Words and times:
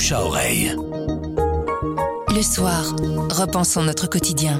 bouche 0.00 0.12
à 0.12 0.24
oreille. 0.24 0.74
Le 2.34 2.40
soir, 2.40 2.96
repensons 3.30 3.82
notre 3.82 4.08
quotidien. 4.08 4.58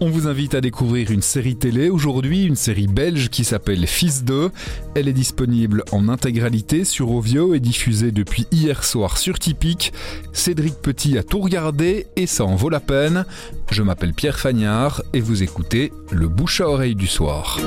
On 0.00 0.10
vous 0.10 0.26
invite 0.26 0.56
à 0.56 0.60
découvrir 0.60 1.12
une 1.12 1.22
série 1.22 1.54
télé 1.54 1.90
aujourd'hui, 1.90 2.42
une 2.42 2.56
série 2.56 2.88
belge 2.88 3.28
qui 3.28 3.44
s'appelle 3.44 3.86
Fils 3.86 4.24
2. 4.24 4.50
Elle 4.96 5.06
est 5.06 5.12
disponible 5.12 5.84
en 5.92 6.08
intégralité 6.08 6.84
sur 6.84 7.12
Ovio 7.12 7.54
et 7.54 7.60
diffusée 7.60 8.10
depuis 8.10 8.48
hier 8.50 8.82
soir 8.82 9.18
sur 9.18 9.38
Typique. 9.38 9.92
Cédric 10.32 10.74
Petit 10.74 11.18
a 11.18 11.22
tout 11.22 11.38
regardé 11.38 12.08
et 12.16 12.26
ça 12.26 12.44
en 12.44 12.56
vaut 12.56 12.70
la 12.70 12.80
peine. 12.80 13.26
Je 13.70 13.84
m'appelle 13.84 14.12
Pierre 14.12 14.40
Fagnard 14.40 15.02
et 15.12 15.20
vous 15.20 15.44
écoutez 15.44 15.92
le 16.10 16.26
bouche 16.26 16.60
à 16.60 16.68
oreille 16.68 16.96
du 16.96 17.06
soir. 17.06 17.60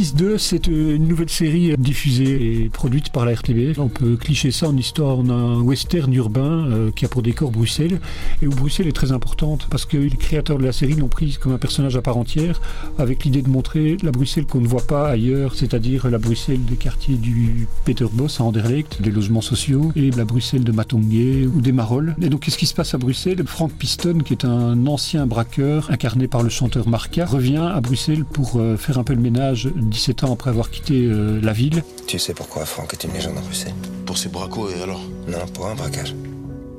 Fils 0.00 0.14
2, 0.14 0.38
c'est 0.38 0.68
euh, 0.68 0.96
une 0.96 1.08
nouvelle 1.08 1.28
série 1.28 1.74
diffusée 1.76 2.62
et 2.62 2.70
produite 2.70 3.12
par 3.12 3.26
la 3.26 3.34
RTB. 3.34 3.76
On 3.76 3.88
peut 3.88 4.16
clicher 4.16 4.50
ça 4.50 4.66
en 4.66 4.74
histoire. 4.74 5.18
On 5.18 5.28
a 5.28 5.34
un 5.34 5.60
western 5.60 6.10
urbain 6.14 6.64
euh, 6.70 6.90
qui 6.90 7.04
a 7.04 7.08
pour 7.08 7.20
décor 7.20 7.50
Bruxelles 7.50 8.00
et 8.40 8.46
où 8.46 8.50
Bruxelles 8.50 8.88
est 8.88 8.96
très 8.96 9.12
importante 9.12 9.66
parce 9.68 9.84
que 9.84 9.98
les 9.98 10.16
créateurs 10.16 10.56
de 10.56 10.64
la 10.64 10.72
série 10.72 10.94
l'ont 10.94 11.08
prise 11.08 11.36
comme 11.36 11.52
un 11.52 11.58
personnage 11.58 11.98
à 11.98 12.00
part 12.00 12.16
entière 12.16 12.62
avec 12.96 13.24
l'idée 13.24 13.42
de 13.42 13.50
montrer 13.50 13.98
la 14.02 14.10
Bruxelles 14.10 14.46
qu'on 14.46 14.62
ne 14.62 14.66
voit 14.66 14.86
pas 14.86 15.06
ailleurs, 15.06 15.54
c'est-à-dire 15.54 16.08
la 16.08 16.16
Bruxelles 16.16 16.64
des 16.64 16.76
quartiers 16.76 17.16
du 17.16 17.68
Peterbos 17.84 18.40
à 18.40 18.44
Anderlecht, 18.44 19.02
des 19.02 19.10
logements 19.10 19.42
sociaux 19.42 19.92
et 19.96 20.10
la 20.12 20.24
Bruxelles 20.24 20.64
de 20.64 20.72
Matongué 20.72 21.46
ou 21.46 21.60
des 21.60 21.72
Marolles. 21.72 22.16
Et 22.22 22.30
donc 22.30 22.40
qu'est-ce 22.40 22.56
qui 22.56 22.64
se 22.64 22.72
passe 22.72 22.94
à 22.94 22.96
Bruxelles? 22.96 23.42
Frank 23.44 23.70
Piston, 23.72 24.20
qui 24.24 24.32
est 24.32 24.46
un 24.46 24.86
ancien 24.86 25.26
braqueur 25.26 25.90
incarné 25.90 26.26
par 26.26 26.42
le 26.42 26.48
chanteur 26.48 26.88
Marca, 26.88 27.26
revient 27.26 27.68
à 27.70 27.82
Bruxelles 27.82 28.24
pour 28.24 28.56
euh, 28.56 28.78
faire 28.78 28.96
un 28.96 29.04
peu 29.04 29.12
le 29.12 29.20
ménage 29.20 29.68
17 29.90 30.24
ans 30.24 30.32
après 30.32 30.50
avoir 30.50 30.70
quitté 30.70 31.04
euh, 31.04 31.40
la 31.42 31.52
ville. 31.52 31.82
Tu 32.06 32.18
sais 32.18 32.32
pourquoi 32.32 32.64
Franck 32.64 32.94
est 32.94 33.04
une 33.04 33.12
légende 33.12 33.34
Bruxelles 33.34 33.74
Pour 34.06 34.16
ses 34.16 34.28
bracos 34.28 34.70
et 34.70 34.82
alors? 34.82 35.00
Non, 35.28 35.46
pour 35.52 35.66
un 35.66 35.74
braquage. 35.74 36.14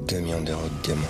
2 0.07 0.19
millions 0.19 0.41
d'euros 0.41 0.61
de 0.63 0.83
diamants. 0.87 1.01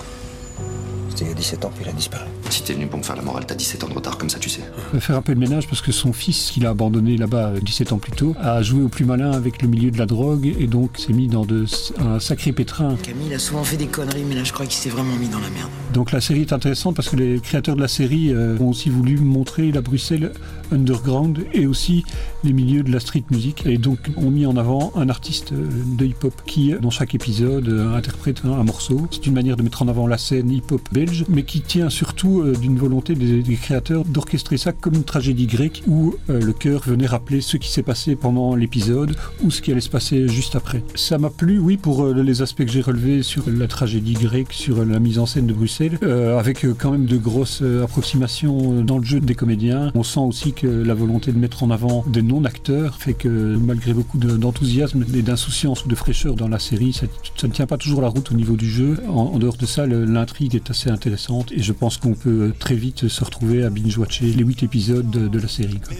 C'était 1.12 1.26
il 1.26 1.28
y 1.28 1.32
a 1.32 1.34
17 1.34 1.66
ans, 1.66 1.70
puis 1.74 1.84
il 1.84 1.90
a 1.90 1.92
disparu. 1.92 2.24
Si 2.48 2.62
t'es 2.62 2.72
venu 2.72 2.86
pour 2.86 2.98
me 2.98 3.04
faire 3.04 3.16
la 3.16 3.22
morale, 3.22 3.44
t'as 3.46 3.54
17 3.54 3.84
ans 3.84 3.88
de 3.88 3.92
retard, 3.92 4.16
comme 4.16 4.30
ça 4.30 4.38
tu 4.38 4.48
sais. 4.48 4.62
Il 4.92 4.94
va 4.94 5.00
faire 5.00 5.16
un 5.16 5.20
peu 5.20 5.32
le 5.32 5.38
ménage 5.38 5.66
parce 5.66 5.82
que 5.82 5.92
son 5.92 6.14
fils, 6.14 6.50
qu'il 6.52 6.64
a 6.64 6.70
abandonné 6.70 7.18
là-bas 7.18 7.48
euh, 7.48 7.60
17 7.60 7.92
ans 7.92 7.98
plus 7.98 8.12
tôt, 8.12 8.34
a 8.40 8.62
joué 8.62 8.82
au 8.82 8.88
plus 8.88 9.04
malin 9.04 9.30
avec 9.30 9.60
le 9.60 9.68
milieu 9.68 9.90
de 9.90 9.98
la 9.98 10.06
drogue 10.06 10.54
et 10.58 10.66
donc 10.66 10.96
s'est 10.96 11.12
mis 11.12 11.28
dans 11.28 11.44
de, 11.44 11.66
un 11.98 12.18
sacré 12.18 12.52
pétrin. 12.52 12.96
Camille 13.02 13.34
a 13.34 13.38
souvent 13.38 13.62
fait 13.62 13.76
des 13.76 13.88
conneries, 13.88 14.24
mais 14.26 14.36
là 14.36 14.44
je 14.44 14.54
crois 14.54 14.64
qu'il 14.64 14.76
s'est 14.76 14.88
vraiment 14.88 15.14
mis 15.16 15.28
dans 15.28 15.40
la 15.40 15.50
merde. 15.50 15.68
Donc 15.92 16.12
la 16.12 16.22
série 16.22 16.40
est 16.40 16.52
intéressante 16.54 16.96
parce 16.96 17.10
que 17.10 17.16
les 17.16 17.40
créateurs 17.40 17.76
de 17.76 17.82
la 17.82 17.88
série 17.88 18.32
euh, 18.32 18.56
ont 18.58 18.70
aussi 18.70 18.88
voulu 18.88 19.18
montrer 19.18 19.70
la 19.70 19.82
Bruxelles 19.82 20.32
underground 20.72 21.44
et 21.52 21.66
aussi 21.66 22.04
les 22.44 22.52
milieux 22.52 22.82
de 22.82 22.90
la 22.90 23.00
street 23.00 23.24
music 23.30 23.64
et 23.66 23.76
donc 23.76 23.98
ont 24.16 24.30
mis 24.30 24.46
en 24.46 24.56
avant 24.56 24.92
un 24.96 25.08
artiste 25.08 25.52
euh, 25.52 25.68
de 25.98 26.06
hip-hop 26.06 26.34
qui, 26.46 26.72
dans 26.80 26.90
chaque 26.90 27.14
épisode, 27.14 27.68
euh, 27.68 27.94
interprète 27.94 28.42
un, 28.44 28.52
un 28.52 28.64
morceau. 28.64 29.06
C'est 29.10 29.26
une 29.26 29.34
manière 29.34 29.56
de 29.56 29.62
mettre 29.62 29.82
en 29.82 29.88
avant 29.88 30.06
la 30.06 30.18
scène 30.18 30.50
hip-hop 30.50 30.80
mais 31.28 31.42
qui 31.42 31.60
tient 31.60 31.90
surtout 31.90 32.40
euh, 32.40 32.54
d'une 32.54 32.76
volonté 32.78 33.14
des, 33.14 33.42
créateurs 33.56 34.04
d'orchestrer 34.04 34.56
ça 34.56 34.72
comme 34.72 34.94
une 34.94 35.04
tragédie 35.04 35.46
grecque 35.46 35.82
où 35.86 36.14
euh, 36.30 36.40
le 36.40 36.52
chœur 36.52 36.82
venait 36.86 37.06
rappeler 37.06 37.40
ce 37.40 37.56
qui 37.56 37.68
s'est 37.70 37.82
passé 37.82 38.16
pendant 38.16 38.54
l'épisode 38.56 39.14
ou 39.42 39.50
ce 39.50 39.60
qui 39.62 39.70
allait 39.72 39.80
se 39.80 39.90
passer 39.90 40.28
juste 40.28 40.56
après. 40.56 40.82
Ça 40.94 41.18
m'a 41.18 41.30
plu, 41.30 41.58
oui, 41.58 41.76
pour 41.76 42.04
euh, 42.04 42.22
les 42.22 42.42
aspects 42.42 42.64
que 42.64 42.70
j'ai 42.70 42.80
relevés 42.80 43.22
sur 43.22 43.44
la 43.48 43.66
tragédie 43.68 44.14
grecque, 44.14 44.52
sur 44.52 44.84
la 44.84 44.98
mise 44.98 45.18
en 45.18 45.26
scène 45.26 45.46
de 45.46 45.52
Bruxelles, 45.52 45.98
avec 46.38 46.66
quand 46.78 46.90
même 46.90 47.06
de 47.06 47.16
grosses 47.16 47.62
approximations 47.82 48.82
dans 48.82 48.98
le 48.98 49.04
jeu 49.04 49.20
des 49.20 49.34
comédiens. 49.34 49.90
On 49.94 50.02
sent 50.02 50.20
aussi 50.20 50.52
que 50.52 50.66
la 50.66 50.94
volonté 50.94 51.32
de 51.32 51.38
mettre 51.38 51.62
en 51.62 51.70
avant 51.70 52.04
des 52.06 52.22
non-acteurs 52.22 52.96
fait 52.96 53.14
que 53.14 53.28
malgré 53.28 53.94
beaucoup 53.94 54.18
de- 54.18 54.36
d'enthousiasme 54.36 55.04
et 55.14 55.22
d'insouciance 55.22 55.84
ou 55.84 55.88
de 55.88 55.94
fraîcheur 55.94 56.34
dans 56.34 56.48
la 56.48 56.58
série, 56.58 56.92
ça, 56.92 57.06
ne 57.46 57.52
tient 57.52 57.66
pas 57.66 57.76
toujours 57.76 58.00
la 58.02 58.08
route 58.08 58.30
au 58.30 58.34
niveau 58.34 58.56
du 58.56 58.68
jeu. 58.68 58.98
En, 59.08 59.32
en 59.34 59.38
dehors 59.38 59.56
de 59.56 59.66
ça, 59.66 59.86
l'intrigue 59.86 60.54
est 60.54 60.70
assez 60.70 60.90
intéressante 60.92 61.50
et 61.52 61.62
je 61.62 61.72
pense 61.72 61.96
qu'on 61.96 62.14
peut 62.14 62.48
euh, 62.48 62.54
très 62.58 62.74
vite 62.74 63.08
se 63.08 63.24
retrouver 63.24 63.64
à 63.64 63.70
binge-watcher 63.70 64.26
les 64.26 64.44
8 64.44 64.62
épisodes 64.62 65.10
de, 65.10 65.28
de 65.28 65.38
la 65.38 65.48
série. 65.48 65.80
quoi. 65.80 65.94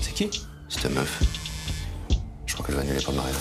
C'est 0.00 0.14
qui? 0.14 0.30
C'est 0.68 0.82
ta 0.82 0.88
meuf. 0.88 1.22
Je 2.46 2.54
crois 2.54 2.66
qu'elle 2.66 2.74
va 2.76 2.82
annuler 2.82 3.00
pour 3.02 3.12
le 3.12 3.18
mariage. 3.18 3.34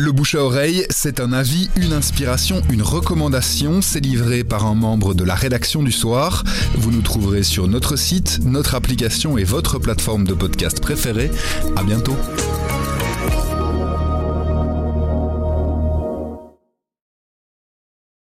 Le 0.00 0.12
bouche 0.12 0.36
à 0.36 0.44
oreille, 0.44 0.86
c'est 0.90 1.18
un 1.18 1.32
avis, 1.32 1.70
une 1.74 1.92
inspiration, 1.92 2.62
une 2.70 2.82
recommandation. 2.82 3.82
C'est 3.82 3.98
livré 3.98 4.44
par 4.44 4.64
un 4.64 4.76
membre 4.76 5.12
de 5.12 5.24
la 5.24 5.34
rédaction 5.34 5.82
du 5.82 5.90
soir. 5.90 6.44
Vous 6.76 6.92
nous 6.92 7.02
trouverez 7.02 7.42
sur 7.42 7.66
notre 7.66 7.96
site, 7.96 8.38
notre 8.44 8.76
application 8.76 9.38
et 9.38 9.42
votre 9.42 9.80
plateforme 9.80 10.24
de 10.24 10.34
podcast 10.34 10.80
préférée. 10.80 11.32
À 11.74 11.82
bientôt. 11.82 12.14